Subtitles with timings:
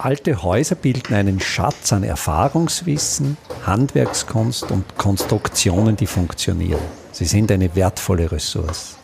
[0.00, 3.36] Alte Häuser bilden einen Schatz an Erfahrungswissen,
[3.66, 6.80] Handwerkskunst und Konstruktionen, die funktionieren.
[7.10, 8.96] Sie sind eine wertvolle Ressource.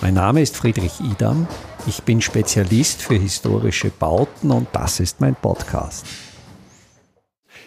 [0.00, 1.46] Mein Name ist Friedrich Idam.
[1.86, 6.06] Ich bin Spezialist für historische Bauten und das ist mein Podcast.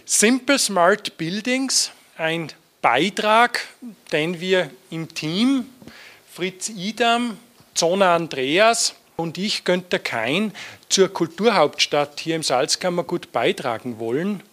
[0.05, 2.51] Simple Smart Buildings, ein
[2.81, 3.67] Beitrag,
[4.11, 5.65] den wir im Team
[6.33, 7.37] Fritz Idam,
[7.75, 10.53] Zona Andreas und ich, Günther Kein,
[10.89, 14.43] zur Kulturhauptstadt hier im Salzkammergut beitragen wollen.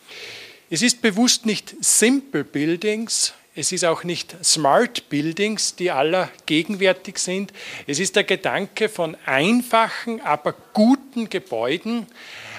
[0.70, 7.18] Es ist bewusst nicht Simple Buildings, es ist auch nicht Smart Buildings, die aller gegenwärtig
[7.18, 7.52] sind.
[7.88, 12.06] Es ist der Gedanke von einfachen, aber guten Gebäuden.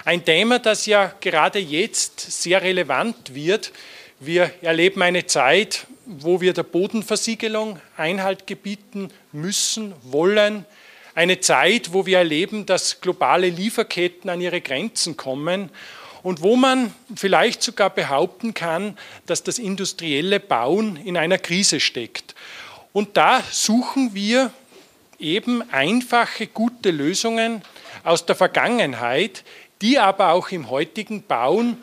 [0.03, 3.71] Ein Thema, das ja gerade jetzt sehr relevant wird.
[4.19, 10.65] Wir erleben eine Zeit, wo wir der Bodenversiegelung Einhalt gebieten müssen, wollen,
[11.15, 15.69] eine Zeit, wo wir erleben, dass globale Lieferketten an ihre Grenzen kommen
[16.23, 22.35] und wo man vielleicht sogar behaupten kann, dass das industrielle Bauen in einer Krise steckt.
[22.93, 24.51] Und da suchen wir
[25.19, 27.61] eben einfache, gute Lösungen
[28.03, 29.43] aus der Vergangenheit,
[29.81, 31.77] die aber auch im heutigen Bauen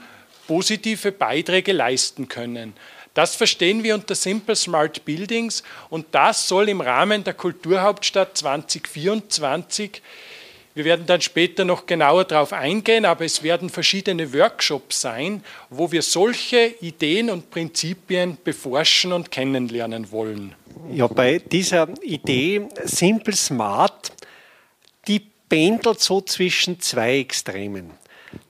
[0.46, 2.74] positive Beiträge leisten können.
[3.16, 10.02] Das verstehen wir unter Simple Smart Buildings und das soll im Rahmen der Kulturhauptstadt 2024
[10.76, 15.90] wir werden dann später noch genauer darauf eingehen, aber es werden verschiedene Workshops sein, wo
[15.90, 20.54] wir solche Ideen und Prinzipien beforschen und kennenlernen wollen.
[20.92, 24.12] Ja, bei dieser Idee Simple Smart,
[25.08, 27.92] die pendelt so zwischen zwei Extremen.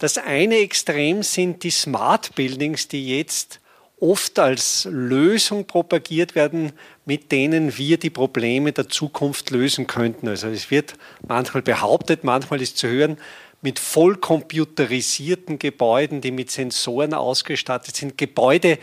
[0.01, 3.61] Das eine Extrem sind die Smart Buildings, die jetzt
[3.99, 6.73] oft als Lösung propagiert werden,
[7.07, 10.29] mit denen wir die Probleme der Zukunft lösen könnten.
[10.29, 10.95] Also es wird
[11.27, 13.17] manchmal behauptet, manchmal ist zu hören,
[13.63, 18.79] mit vollcomputerisierten Gebäuden, die mit Sensoren ausgestattet sind, Gebäude,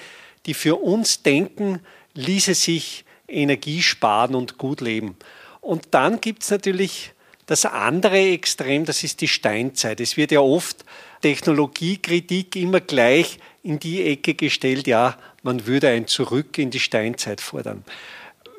[0.45, 1.79] die für uns denken,
[2.15, 5.15] ließe sich Energie sparen und gut leben.
[5.61, 7.13] Und dann gibt es natürlich
[7.45, 9.99] das andere Extrem, das ist die Steinzeit.
[9.99, 10.85] Es wird ja oft
[11.23, 17.41] Technologiekritik immer gleich in die Ecke gestellt, ja, man würde ein Zurück in die Steinzeit
[17.41, 17.83] fordern.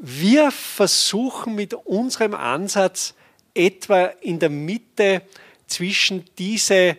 [0.01, 3.15] Wir versuchen mit unserem Ansatz
[3.55, 5.23] etwa in der Mitte
[5.67, 6.97] zwischen diese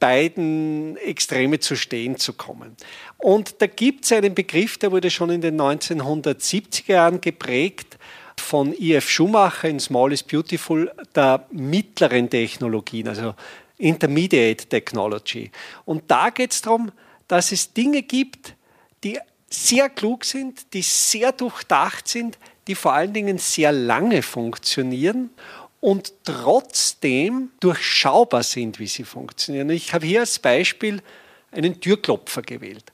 [0.00, 2.76] beiden Extreme zu stehen zu kommen.
[3.18, 7.98] Und da gibt es einen Begriff, der wurde schon in den 1970er Jahren geprägt
[8.36, 9.08] von I.F.
[9.08, 13.34] Schumacher in Small is Beautiful, der mittleren Technologien, also
[13.82, 15.50] Intermediate Technology.
[15.84, 16.92] Und da geht es darum,
[17.28, 18.54] dass es Dinge gibt,
[19.02, 19.18] die
[19.50, 25.30] sehr klug sind, die sehr durchdacht sind, die vor allen Dingen sehr lange funktionieren
[25.80, 29.68] und trotzdem durchschaubar sind, wie sie funktionieren.
[29.70, 31.02] Ich habe hier als Beispiel
[31.50, 32.84] einen Türklopfer gewählt.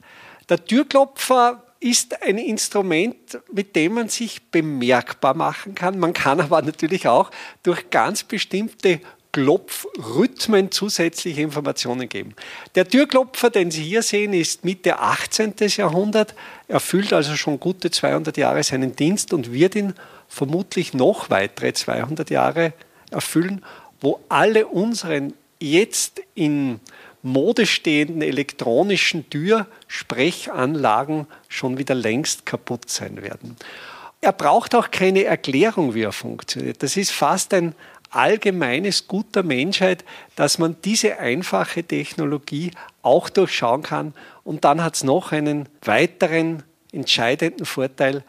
[0.48, 5.98] Der Türklopfer ist ein Instrument, mit dem man sich bemerkbar machen kann.
[5.98, 7.30] Man kann aber natürlich auch
[7.62, 9.00] durch ganz bestimmte
[9.32, 12.34] Klopfrhythmen zusätzliche Informationen geben.
[12.74, 15.54] Der Türklopfer, den Sie hier sehen, ist Mitte 18.
[15.58, 16.34] Jahrhundert,
[16.66, 19.94] erfüllt also schon gute 200 Jahre seinen Dienst und wird ihn
[20.28, 22.72] vermutlich noch weitere 200 Jahre
[23.10, 23.64] erfüllen,
[24.00, 26.80] wo alle unseren jetzt in
[27.22, 33.56] Mode stehenden elektronischen Türsprechanlagen schon wieder längst kaputt sein werden.
[34.20, 36.82] Er braucht auch keine Erklärung, wie er funktioniert.
[36.82, 37.74] Das ist fast ein
[38.10, 40.04] allgemeines Gut der Menschheit,
[40.36, 42.70] dass man diese einfache Technologie
[43.02, 44.14] auch durchschauen kann.
[44.44, 48.24] Und dann hat es noch einen weiteren entscheidenden Vorteil,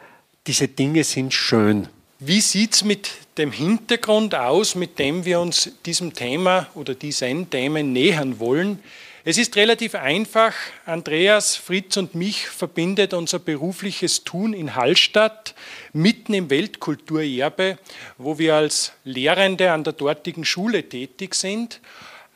[0.46, 1.88] diese Dinge sind schön.
[2.18, 7.48] Wie sieht es mit dem Hintergrund aus, mit dem wir uns diesem Thema oder diesen
[7.48, 8.78] Themen nähern wollen?
[9.22, 10.54] Es ist relativ einfach.
[10.86, 15.54] Andreas, Fritz und mich verbindet unser berufliches Tun in Hallstatt,
[15.92, 17.76] mitten im Weltkulturerbe,
[18.16, 21.80] wo wir als Lehrende an der dortigen Schule tätig sind.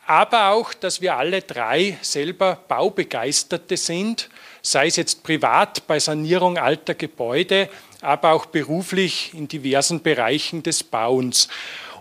[0.05, 4.29] Aber auch, dass wir alle drei selber Baubegeisterte sind,
[4.61, 7.67] sei es jetzt privat bei Sanierung alter Gebäude,
[8.01, 11.47] aber auch beruflich in diversen Bereichen des Bauens.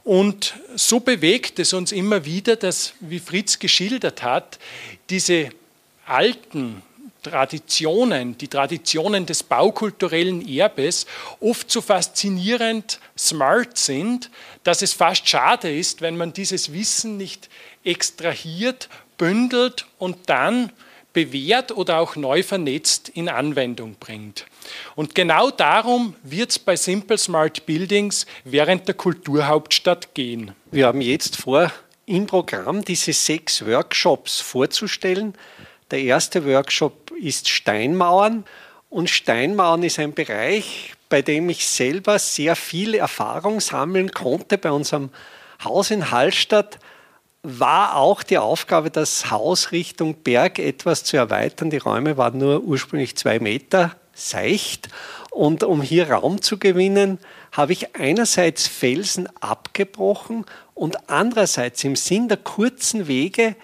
[0.05, 4.59] Und so bewegt es uns immer wieder, dass, wie Fritz geschildert hat,
[5.09, 5.49] diese
[6.05, 6.83] alten
[7.23, 11.07] Traditionen, die Traditionen des baukulturellen Erbes
[11.41, 14.31] oft so faszinierend smart sind,
[14.63, 17.49] dass es fast schade ist, wenn man dieses Wissen nicht
[17.83, 20.71] extrahiert, bündelt und dann
[21.15, 24.45] bewährt oder auch neu vernetzt in Anwendung bringt.
[24.95, 30.53] Und genau darum wird es bei Simple Smart Buildings während der Kulturhauptstadt gehen.
[30.71, 31.73] Wir haben jetzt vor
[32.05, 35.35] im Programm, diese sechs Workshops vorzustellen.
[35.91, 38.45] Der erste Workshop ist Steinmauern.
[38.91, 44.59] Und Steinmauern ist ein Bereich, bei dem ich selber sehr viel Erfahrung sammeln konnte.
[44.59, 45.11] Bei unserem
[45.65, 46.79] Haus in Hallstatt
[47.45, 51.71] war auch die Aufgabe, das Haus Richtung Berg etwas zu erweitern.
[51.71, 54.89] Die Räume waren nur ursprünglich zwei Meter seicht.
[55.31, 57.19] Und um hier Raum zu gewinnen,
[57.53, 63.57] habe ich einerseits Felsen abgebrochen und andererseits im Sinn der kurzen Wege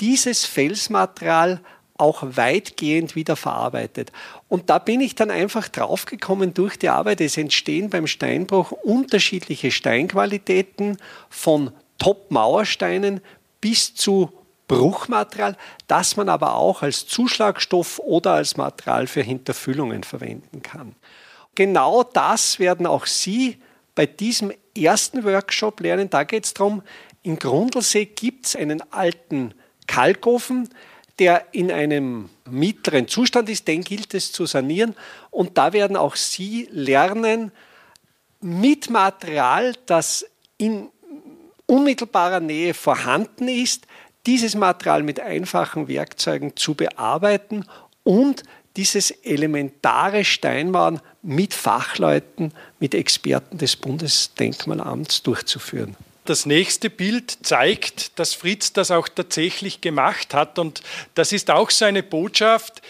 [0.00, 1.60] dieses Felsmaterial
[1.96, 4.12] auch weitgehend wieder verarbeitet.
[4.48, 7.20] Und da bin ich dann einfach draufgekommen durch die Arbeit.
[7.20, 10.98] Es entstehen beim Steinbruch unterschiedliche Steinqualitäten
[11.30, 11.70] von
[12.02, 13.20] Top-Mauersteinen
[13.60, 14.32] bis zu
[14.66, 15.56] Bruchmaterial,
[15.86, 20.96] das man aber auch als Zuschlagstoff oder als Material für Hinterfüllungen verwenden kann.
[21.54, 23.58] Genau das werden auch Sie
[23.94, 26.10] bei diesem ersten Workshop lernen.
[26.10, 26.82] Da geht es darum,
[27.22, 29.54] in Grundlsee gibt es einen alten
[29.86, 30.70] Kalkofen,
[31.20, 34.96] der in einem mittleren Zustand ist, den gilt es zu sanieren.
[35.30, 37.52] Und da werden auch Sie lernen,
[38.40, 40.26] mit Material, das
[40.56, 40.88] in
[41.72, 43.86] unmittelbarer Nähe vorhanden ist,
[44.26, 47.64] dieses Material mit einfachen Werkzeugen zu bearbeiten
[48.04, 48.42] und
[48.76, 55.96] dieses elementare Steinmauern mit Fachleuten, mit Experten des Bundesdenkmalamts durchzuführen.
[56.26, 60.82] Das nächste Bild zeigt, dass Fritz das auch tatsächlich gemacht hat und
[61.14, 62.82] das ist auch seine Botschaft.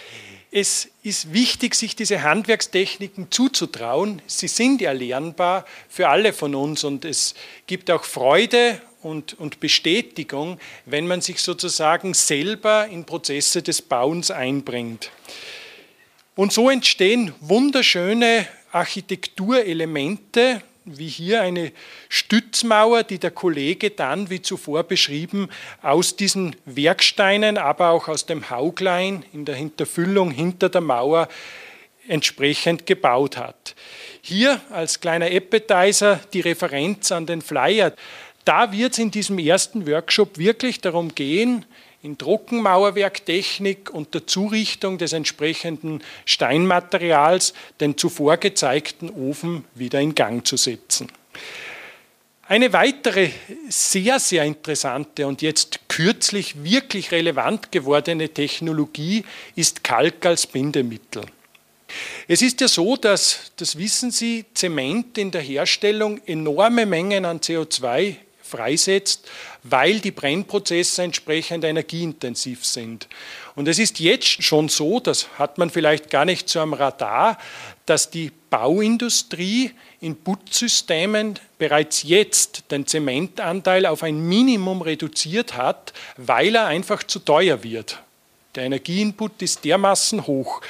[0.51, 4.21] Es ist wichtig, sich diese Handwerkstechniken zuzutrauen.
[4.25, 7.35] Sie sind erlernbar für alle von uns und es
[7.67, 14.31] gibt auch Freude und, und Bestätigung, wenn man sich sozusagen selber in Prozesse des Bauens
[14.31, 15.11] einbringt.
[16.35, 21.71] Und so entstehen wunderschöne Architekturelemente, wie hier eine
[22.09, 25.49] Stützmauer, die der Kollege dann, wie zuvor beschrieben,
[25.81, 31.27] aus diesen Werksteinen, aber auch aus dem Hauglein in der Hinterfüllung hinter der Mauer
[32.07, 33.75] entsprechend gebaut hat.
[34.21, 37.93] Hier als kleiner Appetizer die Referenz an den Flyer.
[38.45, 41.65] Da wird es in diesem ersten Workshop wirklich darum gehen,
[42.03, 50.45] in Trockenmauerwerktechnik und der Zurichtung des entsprechenden Steinmaterials den zuvor gezeigten Ofen wieder in Gang
[50.45, 51.09] zu setzen.
[52.45, 53.29] Eine weitere
[53.69, 59.23] sehr, sehr interessante und jetzt kürzlich wirklich relevant gewordene Technologie
[59.55, 61.23] ist Kalk als Bindemittel.
[62.27, 67.39] Es ist ja so, dass, das wissen Sie, Zement in der Herstellung enorme Mengen an
[67.39, 68.17] CO2
[68.53, 69.27] freisetzt,
[69.63, 73.07] weil die Brennprozesse entsprechend energieintensiv sind.
[73.55, 77.39] Und es ist jetzt schon so, das hat man vielleicht gar nicht so am Radar,
[77.87, 86.55] dass die Bauindustrie in Putzsystemen bereits jetzt den Zementanteil auf ein Minimum reduziert hat, weil
[86.55, 87.99] er einfach zu teuer wird.
[88.55, 90.61] Der Energieinput ist dermaßen hoch.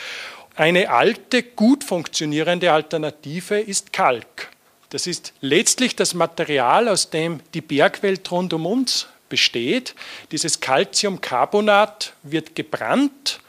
[0.55, 4.52] Eine alte, gut funktionierende Alternative ist Kalk.
[4.93, 9.95] Das ist letztlich das Material, aus dem die Bergwelt rund um uns besteht.
[10.31, 13.39] Dieses Calciumcarbonat wird gebrannt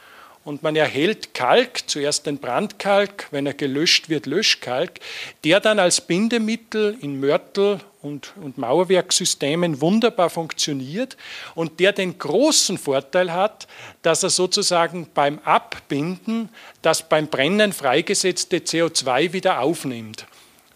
[0.43, 5.01] und man erhält Kalk, zuerst den Brandkalk, wenn er gelöscht wird, Löschkalk,
[5.45, 11.19] der dann als Bindemittel in Mörtel und, und Mauerwerksystemen wunderbar funktioniert
[11.55, 13.69] und der den großen Vorteil hat,
[14.01, 16.49] dass er sozusagen beim Abbinden
[16.81, 20.25] das beim Brennen freigesetzte CO2 wieder aufnimmt.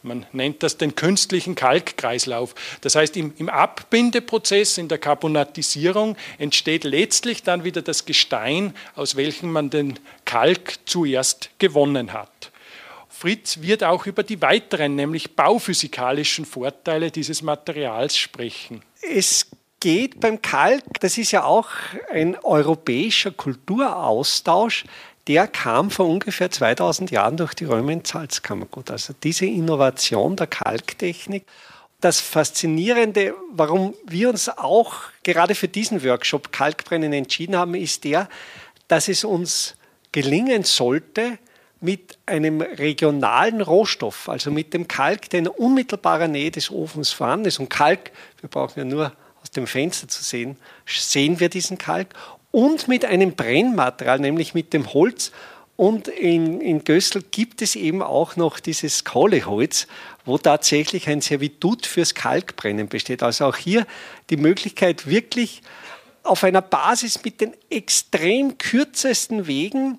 [0.02, 2.54] Man nennt das den künstlichen Kalkkreislauf.
[2.80, 9.16] Das heißt, im, im, Abbindeprozess, in der Carbonatisierung entsteht letztlich dann wieder das Gestein, aus
[9.16, 12.52] welchem man den Kalk zuerst gewonnen hat.
[13.08, 18.82] Fritz wird auch über die weiteren, nämlich bauphysikalischen Vorteile dieses Materials sprechen.
[19.02, 19.46] Es
[19.80, 21.68] geht beim Kalk, das ist ja auch
[22.10, 24.84] ein europäischer Kulturaustausch,
[25.28, 28.90] der kam vor ungefähr 2000 Jahren durch die Römer ins Salzkammergut.
[28.90, 31.44] Also diese Innovation der Kalktechnik.
[32.00, 38.28] Das Faszinierende, warum wir uns auch gerade für diesen Workshop Kalkbrennen entschieden haben, ist der,
[38.86, 39.74] dass es uns
[40.12, 41.38] gelingen sollte,
[41.80, 47.46] mit einem regionalen Rohstoff, also mit dem Kalk, der in unmittelbarer Nähe des Ofens vorhanden
[47.46, 47.60] ist.
[47.60, 49.12] Und Kalk, wir brauchen ja nur
[49.48, 52.08] aus dem Fenster zu sehen, sehen wir diesen Kalk
[52.50, 55.32] und mit einem Brennmaterial, nämlich mit dem Holz.
[55.76, 59.86] Und in, in Gössel gibt es eben auch noch dieses Kohleholz,
[60.26, 63.22] wo tatsächlich ein Servitut fürs Kalkbrennen besteht.
[63.22, 63.86] Also auch hier
[64.28, 65.62] die Möglichkeit, wirklich
[66.24, 69.98] auf einer Basis mit den extrem kürzesten Wegen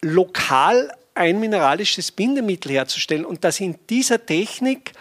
[0.00, 4.92] lokal ein mineralisches Bindemittel herzustellen und das in dieser Technik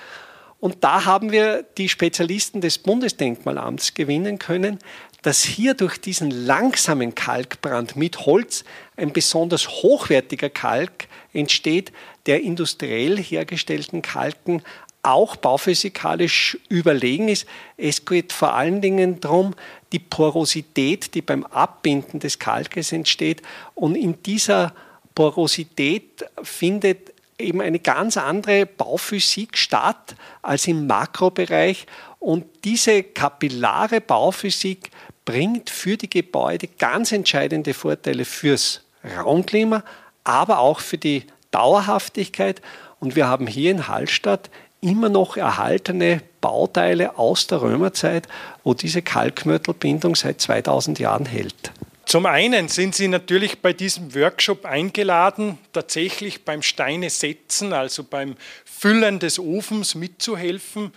[0.63, 4.79] Und da haben wir die Spezialisten des Bundesdenkmalamts gewinnen können,
[5.22, 8.63] dass hier durch diesen langsamen Kalkbrand mit Holz
[8.96, 11.91] ein besonders hochwertiger Kalk entsteht,
[12.27, 14.63] der industriell hergestellten Kalken
[15.01, 17.46] auch bauphysikalisch überlegen ist.
[17.75, 19.55] Es geht vor allen Dingen darum,
[19.91, 23.41] die Porosität, die beim Abbinden des Kalkes entsteht.
[23.75, 24.74] Und in dieser
[25.13, 31.86] Porosität findet eben eine ganz andere Bauphysik statt als im Makrobereich.
[32.20, 34.92] Und diese kapillare Bauphysik
[35.25, 38.82] bringt für die Gebäude ganz entscheidende Vorteile fürs
[39.18, 39.84] Raumklima,
[40.24, 42.62] aber auch für die Dauerhaftigkeit.
[43.00, 44.50] Und wir haben hier in Hallstatt
[44.82, 48.28] immer noch erhaltene Bauteile aus der Römerzeit,
[48.63, 51.72] wo diese Kalkmörtelbindung seit 2000 Jahren hält.
[52.13, 58.36] Zum einen sind Sie natürlich bei diesem Workshop eingeladen, tatsächlich beim Steine setzen, also beim
[58.65, 60.93] Füllen des Ofens mitzuhelfen.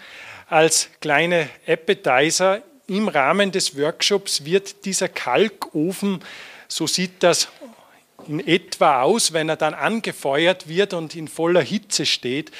[0.47, 6.21] Als kleine Appetizer im Rahmen des Workshops wird dieser Kalkofen,
[6.69, 7.49] so sieht das
[8.29, 12.51] in etwa aus, wenn er dann angefeuert wird und in voller Hitze steht,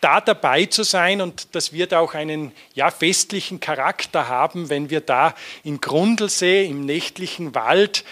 [0.00, 5.00] da dabei zu sein und das wird auch einen ja, festlichen Charakter haben, wenn wir
[5.00, 8.04] da in Grundlsee im nächtlichen Wald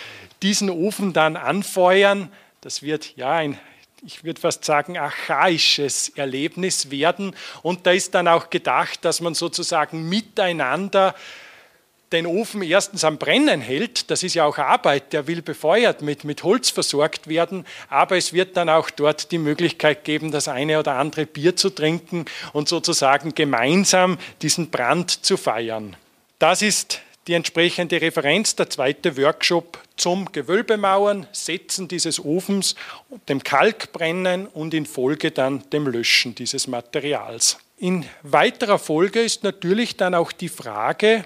[0.43, 2.33] diesen Ofen dann anfeuern.
[2.61, 3.59] Das wird ja ein
[4.07, 7.35] ich würde fast sagen, archaisches Erlebnis werden.
[7.63, 11.15] Und da ist dann auch gedacht, dass man sozusagen miteinander
[12.15, 16.25] den Ofen erstens am Brennen hält, das ist ja auch Arbeit, der will befeuert mit,
[16.25, 20.79] mit Holz versorgt werden, aber es wird dann auch dort die Möglichkeit geben, das eine
[20.79, 25.97] oder andere Bier zu trinken und sozusagen gemeinsam diesen Brand zu feiern.
[26.39, 32.75] Das ist die entsprechende Referenz, der zweite Workshop zum Gewölbemauern, Setzen dieses Ofens,
[33.29, 37.59] dem Kalkbrennen und in Folge dann dem Löschen dieses Materials.
[37.79, 41.25] In weiterer Folge ist natürlich dann auch die Frage,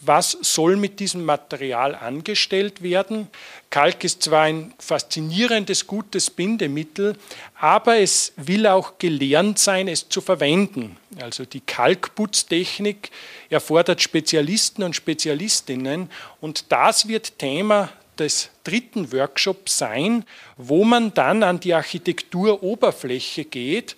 [0.00, 3.28] was soll mit diesem Material angestellt werden.
[3.70, 7.16] Kalk ist zwar ein faszinierendes, gutes Bindemittel,
[7.58, 10.96] aber es will auch gelernt sein, es zu verwenden.
[11.20, 13.10] Also die Kalkputztechnik
[13.48, 16.10] erfordert Spezialisten und Spezialistinnen
[16.40, 20.24] und das wird Thema des dritten Workshops sein,
[20.56, 23.96] wo man dann an die Architekturoberfläche geht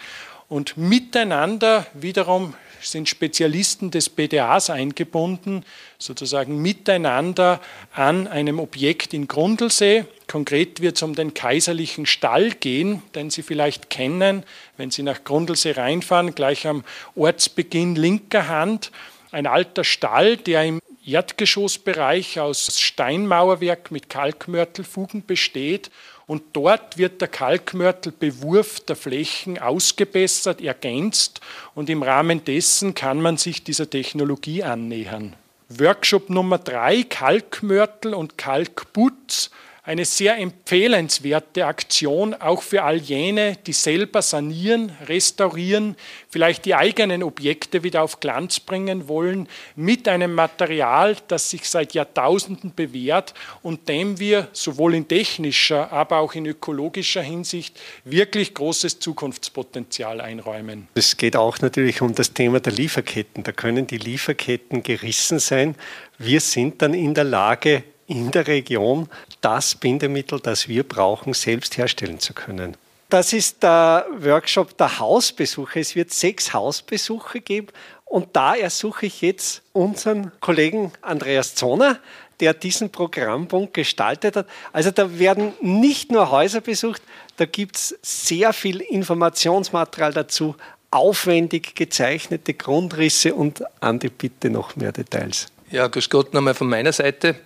[0.48, 5.64] und miteinander wiederum sind Spezialisten des BDAs eingebunden,
[5.98, 7.60] sozusagen miteinander
[7.92, 10.04] an einem Objekt in Grundlsee.
[10.26, 14.44] Konkret wird es um den kaiserlichen Stall gehen, den Sie vielleicht kennen,
[14.76, 16.84] wenn Sie nach Grundlsee reinfahren, gleich am
[17.16, 18.90] Ortsbeginn linker Hand.
[19.30, 25.90] Ein alter Stall, der im Erdgeschossbereich aus Steinmauerwerk mit Kalkmörtelfugen besteht
[26.28, 31.40] und dort wird der Kalkmörtelbewurf der Flächen ausgebessert, ergänzt
[31.74, 35.34] und im Rahmen dessen kann man sich dieser Technologie annähern.
[35.70, 39.50] Workshop Nummer drei, Kalkmörtel und Kalkputz
[39.88, 45.96] eine sehr empfehlenswerte Aktion, auch für all jene, die selber sanieren, restaurieren,
[46.28, 51.94] vielleicht die eigenen Objekte wieder auf Glanz bringen wollen, mit einem Material, das sich seit
[51.94, 59.00] Jahrtausenden bewährt und dem wir sowohl in technischer, aber auch in ökologischer Hinsicht wirklich großes
[59.00, 60.88] Zukunftspotenzial einräumen.
[60.96, 63.42] Es geht auch natürlich um das Thema der Lieferketten.
[63.42, 65.76] Da können die Lieferketten gerissen sein.
[66.18, 69.08] Wir sind dann in der Lage, in der Region
[69.40, 72.76] das Bindemittel, das wir brauchen, selbst herstellen zu können.
[73.10, 75.80] Das ist der Workshop der Hausbesuche.
[75.80, 77.68] Es wird sechs Hausbesuche geben
[78.04, 81.98] und da ersuche ich jetzt unseren Kollegen Andreas Zoner,
[82.40, 84.46] der diesen Programmpunkt gestaltet hat.
[84.72, 87.02] Also da werden nicht nur Häuser besucht,
[87.36, 90.54] da gibt es sehr viel Informationsmaterial dazu,
[90.90, 95.48] aufwendig gezeichnete Grundrisse und Andi, bitte noch mehr Details.
[95.70, 97.36] Ja, grüß Gott nochmal von meiner Seite.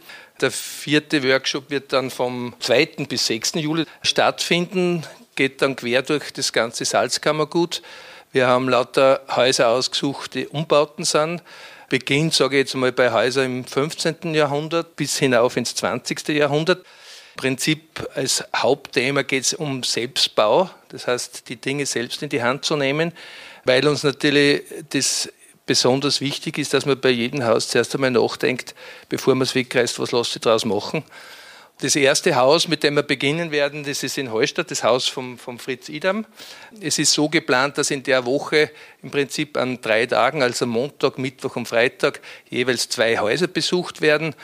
[0.43, 3.07] Der vierte Workshop wird dann vom 2.
[3.09, 3.53] bis 6.
[3.55, 5.07] Juli stattfinden,
[5.37, 7.81] geht dann quer durch das ganze Salzkammergut.
[8.33, 11.45] Wir haben lauter Häuser ausgesucht, die Umbauten sind.
[11.89, 14.35] Beginnt, sage ich jetzt mal, bei Häusern im 15.
[14.35, 16.27] Jahrhundert bis hinauf ins 20.
[16.31, 16.79] Jahrhundert.
[16.79, 22.43] Im Prinzip als Hauptthema geht es um Selbstbau, das heißt, die Dinge selbst in die
[22.43, 23.13] Hand zu nehmen,
[23.65, 25.29] weil uns natürlich das
[25.73, 28.75] besonders wichtig ist, dass man bei jedem Haus zuerst einmal nachdenkt,
[29.09, 31.03] bevor man es wegreißt, was lässt sich daraus machen.
[31.81, 35.39] Das erste Haus, mit dem wir beginnen werden, das ist in Heustadt, das Haus vom,
[35.39, 36.27] vom Fritz Idam.
[36.79, 38.71] Es ist so geplant, dass in der Woche
[39.03, 44.35] im Prinzip an drei Tagen, also Montag, Mittwoch und Freitag, jeweils zwei Häuser besucht werden.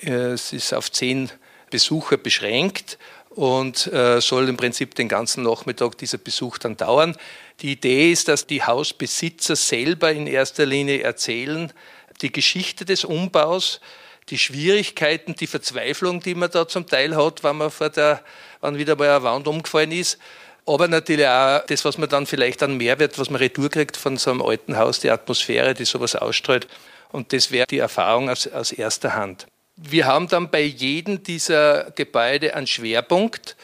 [0.00, 1.28] Es ist auf zehn
[1.70, 2.98] Besucher beschränkt
[3.30, 7.16] und äh, soll im Prinzip den ganzen Nachmittag dieser Besuch dann dauern.
[7.62, 11.72] Die Idee ist, dass die Hausbesitzer selber in erster Linie erzählen,
[12.20, 13.80] die Geschichte des Umbaus,
[14.28, 18.22] die Schwierigkeiten, die Verzweiflung, die man da zum Teil hat, wenn man vor der,
[18.60, 20.18] wenn wieder mal eine Wand umgefallen ist.
[20.66, 24.16] Aber natürlich auch das, was man dann vielleicht an Mehrwert, was man retour kriegt von
[24.16, 26.68] so einem alten Haus, die Atmosphäre, die sowas ausstrahlt.
[27.10, 29.46] Und das wäre die Erfahrung aus, aus erster Hand.
[29.76, 33.56] Wir haben dann bei jedem dieser Gebäude einen Schwerpunkt.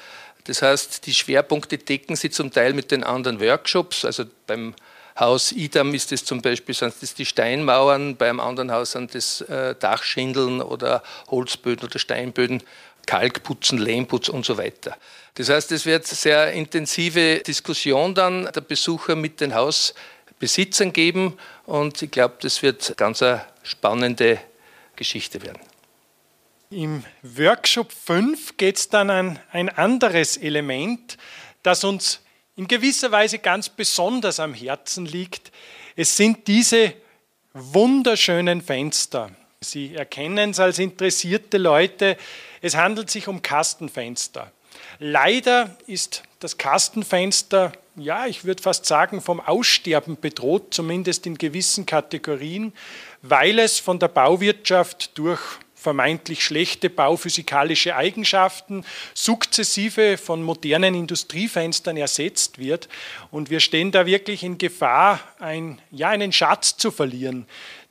[0.49, 4.07] Das heißt, die Schwerpunkte decken sie zum Teil mit den anderen Workshops.
[4.07, 4.75] Also beim
[5.21, 9.43] Haus Idam ist es zum Beispiel sind das die Steinmauern, beim anderen Haus sind das
[9.43, 12.63] äh, Dachschindeln oder Holzböden oder Steinböden,
[13.05, 14.97] Kalkputzen, Lehmputz und so weiter.
[15.35, 21.37] Das heißt, es wird sehr intensive Diskussion dann der Besucher mit den Hausbesitzern geben
[21.67, 24.41] und ich glaube, das wird ganz eine spannende
[24.97, 25.59] Geschichte werden.
[26.71, 31.17] Im Workshop 5 geht es dann an ein anderes Element,
[31.63, 32.21] das uns
[32.57, 35.51] in gewisser Weise ganz besonders am Herzen liegt.
[35.97, 36.93] Es sind diese
[37.55, 39.31] wunderschönen Fenster.
[39.63, 42.19] Sie erkennen es als interessierte Leute.
[42.61, 44.53] Es handelt sich um Kastenfenster.
[44.99, 51.87] Leider ist das Kastenfenster, ja, ich würde fast sagen, vom Aussterben bedroht, zumindest in gewissen
[51.87, 52.75] Kategorien,
[53.23, 55.41] weil es von der Bauwirtschaft durch
[55.79, 62.89] vermeintlich schlechte bauphysikalische Eigenschaften sukzessive von modernen Industriefenstern ersetzt wird.
[63.31, 67.47] Und wir stehen da wirklich in Gefahr, ein, ja, einen Schatz zu verlieren.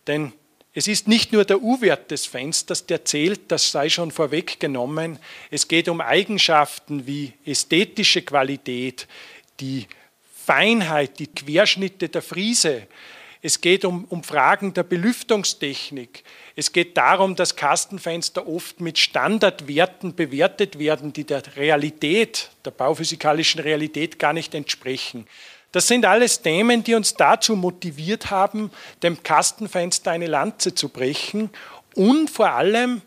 [0.06, 0.34] Denn
[0.74, 5.18] es ist nicht nur der U-Wert des Fensters, der zählt, das sei schon vorweggenommen.
[5.50, 9.08] Es geht um Eigenschaften wie ästhetische Qualität,
[9.60, 9.88] die
[10.46, 12.88] Feinheit, die Querschnitte der Friese,
[13.48, 16.26] es geht um, um Fragen der Belüftungstechnik.
[16.58, 23.62] Es geht darum, dass Kastenfenster oft mit Standardwerten bewertet werden, die der Realität, der bauphysikalischen
[23.62, 25.28] Realität gar nicht entsprechen.
[25.72, 28.70] Das sind alles Themen, die uns dazu motiviert haben,
[29.02, 31.50] dem Kastenfenster eine Lanze zu brechen
[31.96, 33.02] und vor allem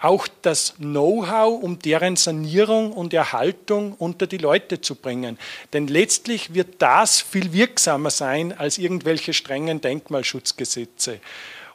[0.00, 5.38] auch das Know-how, um deren Sanierung und Erhaltung unter die Leute zu bringen.
[5.72, 11.20] Denn letztlich wird das viel wirksamer sein als irgendwelche strengen Denkmalschutzgesetze.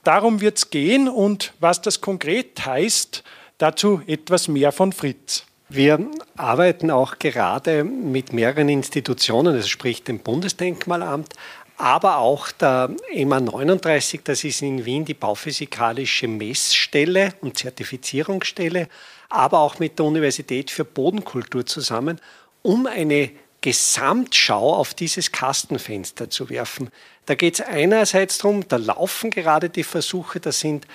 [0.03, 3.23] Darum wird es gehen und was das konkret heißt,
[3.57, 5.43] dazu etwas mehr von Fritz.
[5.67, 5.99] Wir
[6.37, 11.33] arbeiten auch gerade mit mehreren Institutionen, das spricht dem Bundesdenkmalamt,
[11.77, 18.87] aber auch der EMA 39, das ist in Wien die bauphysikalische Messstelle und Zertifizierungsstelle,
[19.29, 22.21] aber auch mit der Universität für Bodenkultur zusammen,
[22.61, 26.89] um eine Gesamtschau auf dieses Kastenfenster zu werfen.
[27.25, 30.85] Da geht es einerseits darum, da laufen gerade die Versuche, da sind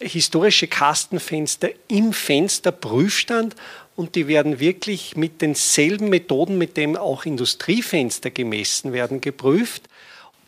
[0.00, 3.56] historische Kastenfenster im Fensterprüfstand
[3.96, 9.88] und die werden wirklich mit denselben Methoden, mit denen auch Industriefenster gemessen werden, geprüft.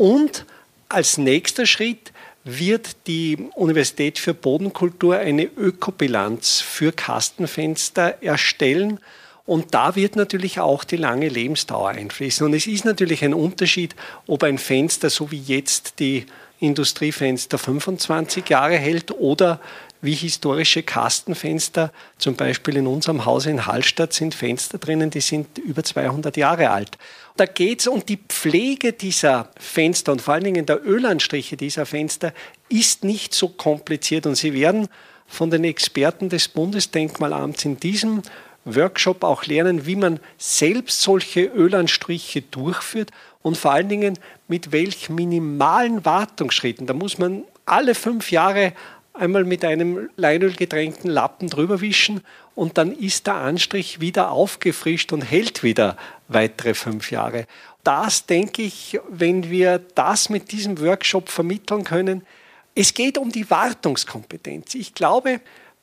[0.00, 0.46] Und
[0.88, 2.10] als nächster Schritt
[2.42, 8.98] wird die Universität für Bodenkultur eine Ökobilanz für Kastenfenster erstellen.
[9.44, 12.46] Und da wird natürlich auch die lange Lebensdauer einfließen.
[12.46, 13.94] Und es ist natürlich ein Unterschied,
[14.26, 16.24] ob ein Fenster, so wie jetzt die
[16.60, 19.60] Industriefenster, 25 Jahre hält oder
[20.02, 21.92] wie historische Kastenfenster.
[22.18, 26.70] Zum Beispiel in unserem Haus in Hallstatt sind Fenster drinnen, die sind über 200 Jahre
[26.70, 26.98] alt.
[27.36, 31.86] Da geht es um die Pflege dieser Fenster und vor allen Dingen der Ölanstriche dieser
[31.86, 32.32] Fenster
[32.68, 34.88] ist nicht so kompliziert und sie werden
[35.26, 38.22] von den Experten des Bundesdenkmalamts in diesem
[38.64, 43.10] Workshop auch lernen, wie man selbst solche Ölanstriche durchführt
[43.42, 46.86] und vor allen Dingen mit welch minimalen Wartungsschritten.
[46.86, 48.72] Da muss man alle fünf Jahre
[49.20, 52.22] einmal mit einem leinölgetränkten Lappen drüber wischen
[52.54, 55.96] und dann ist der Anstrich wieder aufgefrischt und hält wieder
[56.28, 57.46] weitere fünf Jahre.
[57.84, 62.26] Das denke ich, wenn wir das mit diesem Workshop vermitteln können.
[62.74, 64.74] Es geht um die Wartungskompetenz.
[64.74, 65.40] Ich glaube,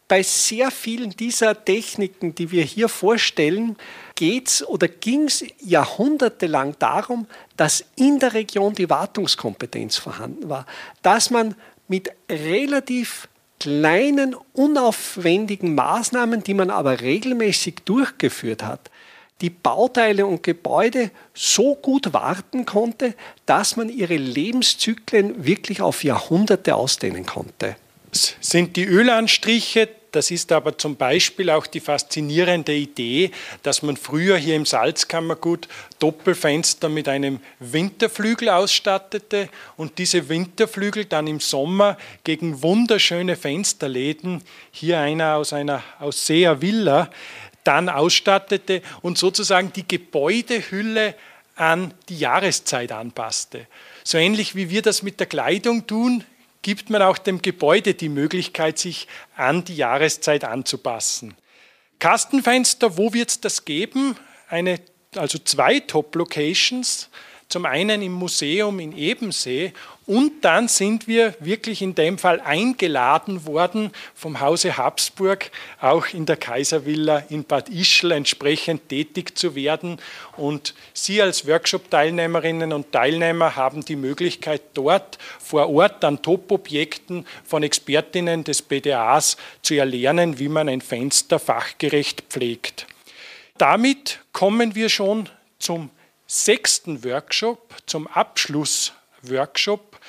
[0.08, 3.76] bei sehr vielen dieser Techniken, die wir hier vorstellen,
[4.16, 10.66] geht es oder ging es jahrhundertelang darum, dass in der Region die Wartungskompetenz vorhanden war,
[11.02, 11.56] dass man
[11.88, 13.28] mit relativ
[13.60, 18.92] kleinen, unaufwendigen Maßnahmen, die man aber regelmäßig durchgeführt hat,
[19.42, 23.14] die Bauteile und Gebäude so gut warten konnte,
[23.46, 27.76] dass man ihre Lebenszyklen wirklich auf Jahrhunderte ausdehnen konnte.
[28.12, 33.32] Sind die Ölanstriche das ist aber zum Beispiel auch die faszinierende Idee,
[33.64, 35.68] dass man früher hier im Salzkammergut
[36.00, 45.00] Doppelfenster mit einem Winterflügel ausstattete und diese Winterflügel dann im Sommer gegen wunderschöne Fensterläden, hier
[45.00, 47.10] einer aus einer Ausseer Villa,
[47.64, 51.16] dann ausstattete und sozusagen die Gebäudehülle
[51.56, 53.68] an die Jahreszeit anpasste.
[54.04, 56.24] So ähnlich wie wir das mit der Kleidung tun,
[56.62, 61.36] gibt man auch dem Gebäude die Möglichkeit, sich an die Jahreszeit anzupassen.
[62.00, 64.16] Kastenfenster, wo wird es das geben?
[64.50, 64.80] Eine,
[65.16, 67.10] also zwei Top-Locations.
[67.50, 69.72] Zum einen im Museum in Ebensee
[70.06, 76.26] und dann sind wir wirklich in dem Fall eingeladen worden vom Hause Habsburg, auch in
[76.26, 79.98] der Kaiservilla in Bad Ischl entsprechend tätig zu werden.
[80.36, 87.64] Und Sie als Workshop-Teilnehmerinnen und Teilnehmer haben die Möglichkeit, dort vor Ort an Top-Objekten von
[87.64, 92.88] Expertinnen des BDAs zu erlernen, wie man ein Fenster fachgerecht pflegt.
[93.58, 95.30] Damit kommen wir schon
[95.60, 95.90] zum
[96.28, 100.00] sechsten Workshop, zum Abschlussworkshop.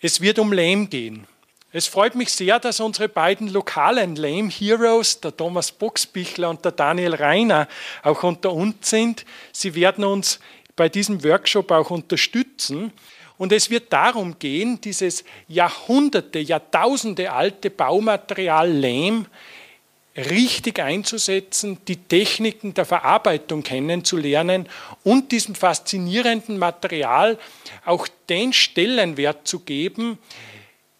[0.00, 1.26] Es wird um Lame gehen.
[1.74, 6.72] Es freut mich sehr, dass unsere beiden lokalen Lame Heroes, der Thomas Boxbichler und der
[6.72, 7.68] Daniel Reiner,
[8.02, 9.24] auch unter uns sind.
[9.52, 10.40] Sie werden uns
[10.76, 12.92] bei diesem Workshop auch unterstützen.
[13.38, 19.26] Und es wird darum gehen, dieses Jahrhunderte, Jahrtausende alte Baumaterial Lehm
[20.16, 24.68] richtig einzusetzen, die Techniken der Verarbeitung kennenzulernen
[25.04, 27.38] und diesem faszinierenden Material
[27.84, 30.18] auch den Stellenwert zu geben,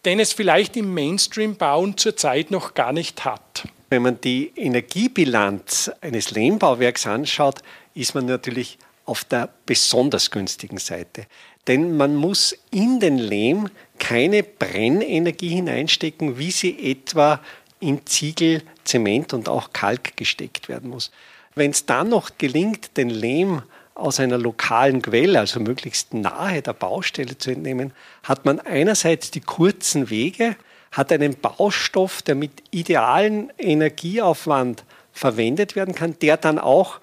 [0.05, 3.67] den es vielleicht im Mainstream-Bauen zurzeit noch gar nicht hat.
[3.89, 7.61] Wenn man die Energiebilanz eines Lehmbauwerks anschaut,
[7.93, 11.27] ist man natürlich auf der besonders günstigen Seite.
[11.67, 17.39] Denn man muss in den Lehm keine Brennenergie hineinstecken, wie sie etwa
[17.79, 21.11] in Ziegel, Zement und auch Kalk gesteckt werden muss.
[21.55, 23.61] Wenn es dann noch gelingt, den Lehm
[23.95, 27.93] aus einer lokalen Quelle, also möglichst nahe der Baustelle zu entnehmen,
[28.23, 30.55] hat man einerseits die kurzen Wege,
[30.91, 36.99] hat einen Baustoff, der mit idealen Energieaufwand verwendet werden kann, der dann auch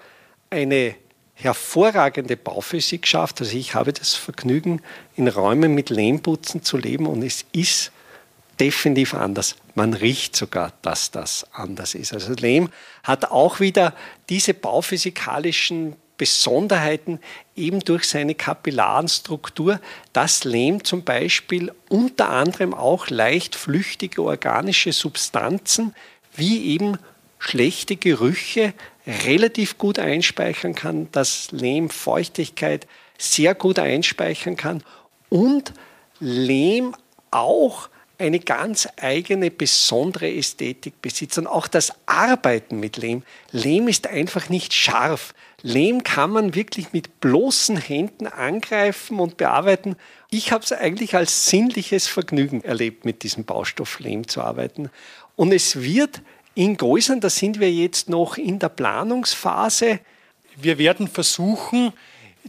[0.50, 0.94] eine
[1.34, 3.40] hervorragende Bauphysik schafft.
[3.40, 4.82] Also ich habe das Vergnügen,
[5.16, 7.92] in Räumen mit Lehmputzen zu leben und es ist
[8.60, 9.56] definitiv anders.
[9.74, 12.12] Man riecht sogar, dass das anders ist.
[12.12, 12.68] Also Lehm
[13.02, 13.94] hat auch wieder
[14.28, 17.18] diese bauphysikalischen Besonderheiten
[17.56, 19.80] eben durch seine Kapillarenstruktur,
[20.12, 25.94] dass Lehm zum Beispiel unter anderem auch leicht flüchtige organische Substanzen
[26.36, 26.98] wie eben
[27.38, 28.74] schlechte Gerüche
[29.24, 34.82] relativ gut einspeichern kann, dass Lehm Feuchtigkeit sehr gut einspeichern kann
[35.30, 35.72] und
[36.18, 36.94] Lehm
[37.30, 37.88] auch
[38.20, 41.38] eine ganz eigene, besondere Ästhetik besitzt.
[41.38, 43.22] Und auch das Arbeiten mit Lehm.
[43.52, 45.34] Lehm ist einfach nicht scharf.
[45.62, 49.96] Lehm kann man wirklich mit bloßen Händen angreifen und bearbeiten.
[50.30, 54.90] Ich habe es eigentlich als sinnliches Vergnügen erlebt, mit diesem Baustoff Lehm zu arbeiten.
[55.36, 56.22] Und es wird
[56.54, 60.00] in Größern, da sind wir jetzt noch in der Planungsphase.
[60.56, 61.92] Wir werden versuchen,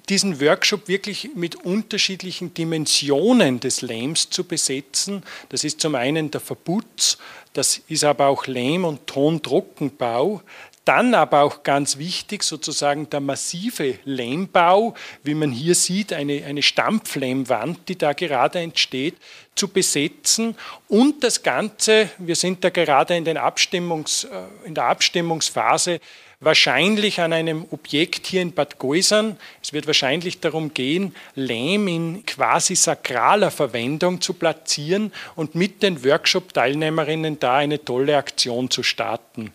[0.10, 5.24] diesen Workshop wirklich mit unterschiedlichen Dimensionen des Lehms zu besetzen.
[5.50, 7.18] Das ist zum einen der Verputz,
[7.54, 10.42] das ist aber auch Lehm- und Tontrockenbau.
[10.84, 16.64] Dann aber auch ganz wichtig sozusagen der massive Lehmbau, wie man hier sieht, eine, eine
[16.64, 19.16] Stampflehmwand, die da gerade entsteht,
[19.54, 20.56] zu besetzen
[20.88, 26.00] und das Ganze, wir sind da gerade in, Abstimmungs, äh, in der Abstimmungsphase,
[26.42, 29.38] wahrscheinlich an einem Objekt hier in Bad Goisern.
[29.64, 36.04] Es wird wahrscheinlich darum gehen, Lehm in quasi sakraler Verwendung zu platzieren und mit den
[36.04, 39.54] Workshop-Teilnehmerinnen da eine tolle Aktion zu starten.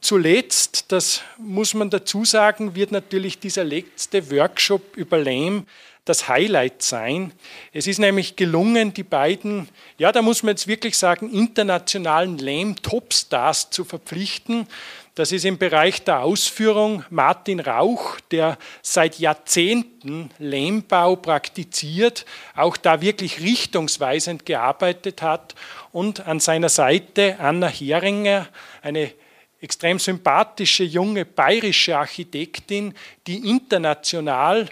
[0.00, 5.66] Zuletzt, das muss man dazu sagen, wird natürlich dieser letzte Workshop über Lehm
[6.08, 7.32] das Highlight sein.
[7.72, 9.68] Es ist nämlich gelungen, die beiden,
[9.98, 14.66] ja, da muss man jetzt wirklich sagen, internationalen Lehm-Topstars zu verpflichten.
[15.14, 23.00] Das ist im Bereich der Ausführung Martin Rauch, der seit Jahrzehnten Lehmbau praktiziert, auch da
[23.00, 25.56] wirklich richtungsweisend gearbeitet hat.
[25.90, 28.46] Und an seiner Seite Anna Heringer,
[28.80, 29.12] eine
[29.60, 32.94] extrem sympathische junge bayerische Architektin,
[33.26, 34.68] die international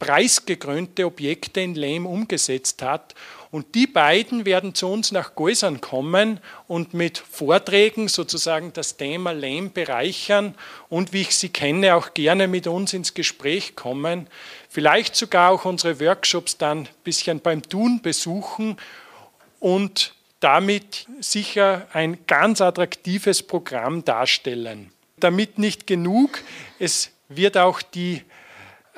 [0.00, 3.14] preisgekrönte Objekte in Lehm umgesetzt hat
[3.52, 9.32] und die beiden werden zu uns nach Geusern kommen und mit Vorträgen sozusagen das Thema
[9.32, 10.54] Lehm bereichern
[10.88, 14.28] und wie ich sie kenne, auch gerne mit uns ins Gespräch kommen.
[14.68, 18.76] Vielleicht sogar auch unsere Workshops dann ein bisschen beim Tun besuchen
[19.58, 24.92] und damit sicher ein ganz attraktives Programm darstellen.
[25.18, 26.38] Damit nicht genug,
[26.78, 28.22] es wird auch die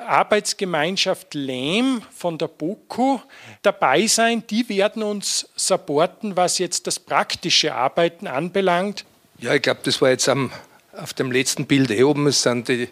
[0.07, 3.19] Arbeitsgemeinschaft Lehm von der BOKU
[3.61, 4.43] dabei sein.
[4.49, 9.05] Die werden uns supporten, was jetzt das praktische Arbeiten anbelangt.
[9.39, 10.51] Ja, ich glaube, das war jetzt am
[10.95, 12.87] auf dem letzten Bild eh oben sind die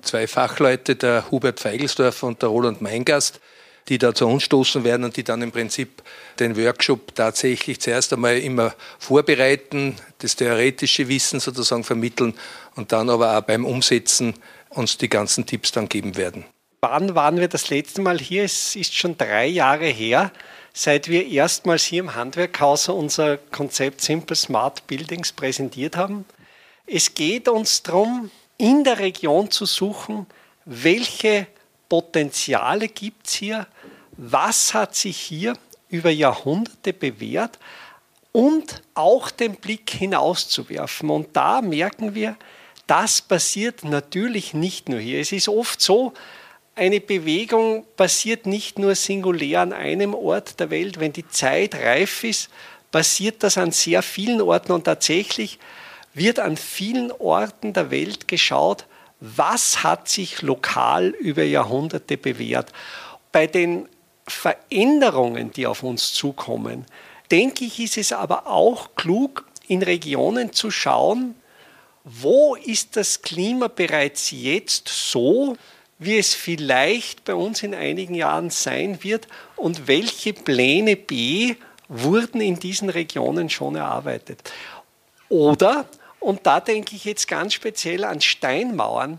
[0.00, 3.40] zwei Fachleute, der Hubert Feigelsdorfer und der Roland Meingast,
[3.88, 6.02] die da zu uns stoßen werden und die dann im Prinzip
[6.38, 12.34] den Workshop tatsächlich zuerst einmal immer vorbereiten, das theoretische Wissen sozusagen vermitteln
[12.74, 14.34] und dann aber auch beim Umsetzen
[14.74, 16.44] uns die ganzen Tipps dann geben werden.
[16.80, 18.44] Wann waren wir das letzte Mal hier?
[18.44, 20.32] Es ist schon drei Jahre her,
[20.72, 26.24] seit wir erstmals hier im Handwerkhaus unser Konzept Simple Smart Buildings präsentiert haben.
[26.86, 30.26] Es geht uns darum, in der Region zu suchen,
[30.64, 31.46] welche
[31.88, 33.66] Potenziale gibt es hier,
[34.16, 35.54] was hat sich hier
[35.88, 37.58] über Jahrhunderte bewährt
[38.32, 41.10] und auch den Blick hinauszuwerfen.
[41.10, 42.36] Und da merken wir,
[42.86, 45.20] das passiert natürlich nicht nur hier.
[45.20, 46.12] Es ist oft so,
[46.74, 51.00] eine Bewegung passiert nicht nur singulär an einem Ort der Welt.
[51.00, 52.48] Wenn die Zeit reif ist,
[52.90, 55.58] passiert das an sehr vielen Orten und tatsächlich
[56.14, 58.86] wird an vielen Orten der Welt geschaut,
[59.20, 62.72] was hat sich lokal über Jahrhunderte bewährt.
[63.30, 63.88] Bei den
[64.26, 66.86] Veränderungen, die auf uns zukommen,
[67.30, 71.34] denke ich, ist es aber auch klug, in Regionen zu schauen,
[72.04, 75.56] wo ist das Klima bereits jetzt so,
[75.98, 81.54] wie es vielleicht bei uns in einigen Jahren sein wird und welche Pläne B
[81.88, 84.52] wurden in diesen Regionen schon erarbeitet.
[85.28, 85.86] Oder
[86.22, 89.18] und da denke ich jetzt ganz speziell an Steinmauern.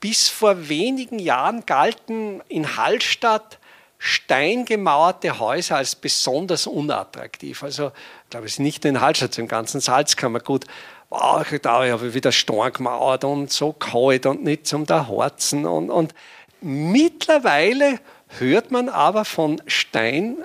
[0.00, 3.58] Bis vor wenigen Jahren galten in Hallstatt
[3.98, 7.62] steingemauerte Häuser als besonders unattraktiv.
[7.62, 7.92] Also,
[8.24, 10.66] ich glaube, es ist nicht nur in Hallstatt, im ganzen Salzkammergut.
[11.14, 15.66] Wow, da habe ich wieder Stein gemauert und so kalt und nicht zum Horzen.
[15.66, 16.14] Und, und
[16.62, 18.00] mittlerweile
[18.38, 20.38] hört man aber von Stein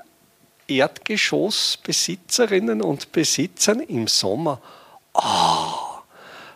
[0.68, 4.60] Erdgeschossbesitzerinnen und Besitzern im Sommer,
[5.14, 6.02] oh,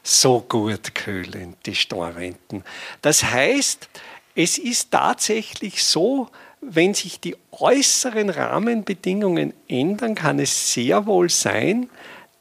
[0.04, 2.65] so gut kühlen, die Steinwänden.
[3.02, 3.88] Das heißt,
[4.36, 6.28] es ist tatsächlich so,
[6.60, 11.89] wenn sich die äußeren Rahmenbedingungen ändern, kann es sehr wohl sein,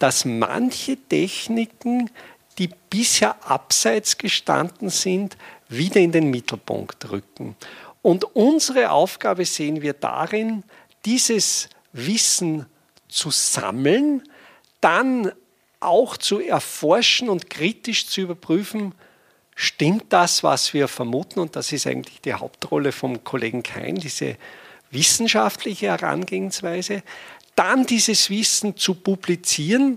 [0.00, 2.10] dass manche Techniken,
[2.58, 5.36] die bisher abseits gestanden sind,
[5.68, 7.54] wieder in den Mittelpunkt rücken.
[8.02, 10.64] Und unsere Aufgabe sehen wir darin,
[11.04, 12.66] dieses Wissen
[13.08, 14.22] zu sammeln,
[14.80, 15.30] dann
[15.80, 18.94] auch zu erforschen und kritisch zu überprüfen,
[19.54, 21.40] stimmt das, was wir vermuten?
[21.40, 24.36] Und das ist eigentlich die Hauptrolle vom Kollegen Kein, diese
[24.90, 27.02] wissenschaftliche Herangehensweise.
[27.60, 29.96] Dann dieses Wissen zu publizieren.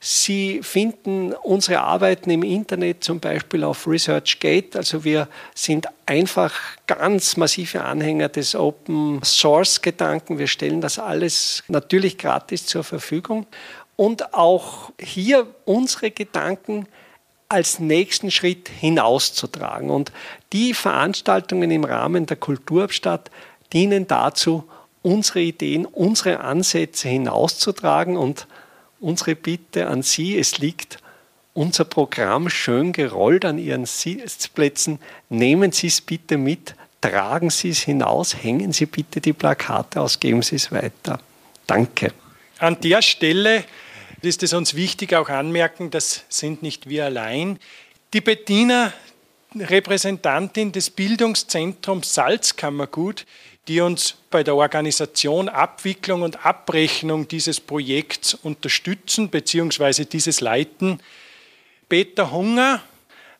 [0.00, 4.78] Sie finden unsere Arbeiten im Internet zum Beispiel auf ResearchGate.
[4.78, 6.54] Also wir sind einfach
[6.86, 10.38] ganz massive Anhänger des Open Source Gedanken.
[10.38, 13.46] Wir stellen das alles natürlich gratis zur Verfügung
[13.96, 16.88] und auch hier unsere Gedanken
[17.50, 19.90] als nächsten Schritt hinauszutragen.
[19.90, 20.12] Und
[20.54, 23.30] die Veranstaltungen im Rahmen der Kulturstadt
[23.70, 24.64] dienen dazu,
[25.02, 28.16] unsere Ideen, unsere Ansätze hinauszutragen.
[28.16, 28.46] Und
[29.00, 30.98] unsere Bitte an Sie, es liegt
[31.54, 34.98] unser Programm schön gerollt an Ihren Sitzplätzen.
[35.28, 40.20] Nehmen Sie es bitte mit, tragen Sie es hinaus, hängen Sie bitte die Plakate aus,
[40.20, 41.20] geben Sie es weiter.
[41.66, 42.12] Danke.
[42.58, 43.64] An der Stelle
[44.22, 47.58] ist es uns wichtig auch anmerken, das sind nicht wir allein.
[48.14, 48.92] Die Bettina,
[49.54, 53.26] Repräsentantin des Bildungszentrums Salzkammergut,
[53.68, 60.04] die uns bei der Organisation, Abwicklung und Abrechnung dieses Projekts unterstützen bzw.
[60.04, 61.00] dieses leiten.
[61.88, 62.80] Peter Hunger,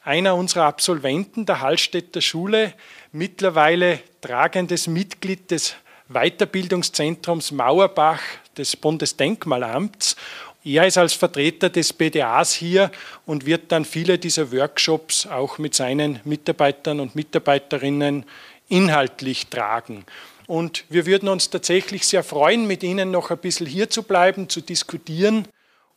[0.04, 2.74] einer unserer Absolventen der Hallstätter Schule,
[3.12, 5.74] mittlerweile tragendes Mitglied des
[6.08, 8.20] Weiterbildungszentrums Mauerbach
[8.56, 10.16] des Bundesdenkmalamts.
[10.64, 12.92] Er ist als Vertreter des BDAs hier
[13.26, 18.24] und wird dann viele dieser Workshops auch mit seinen Mitarbeitern und Mitarbeiterinnen
[18.72, 20.04] inhaltlich tragen.
[20.46, 24.48] Und wir würden uns tatsächlich sehr freuen, mit Ihnen noch ein bisschen hier zu bleiben,
[24.48, 25.46] zu diskutieren.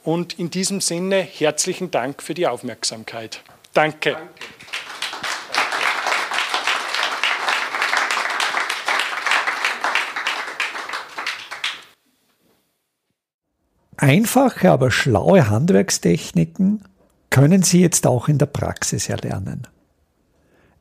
[0.03, 3.41] Und in diesem Sinne herzlichen Dank für die Aufmerksamkeit.
[3.73, 4.17] Danke.
[13.97, 16.83] Einfache, aber schlaue Handwerkstechniken
[17.29, 19.67] können Sie jetzt auch in der Praxis erlernen.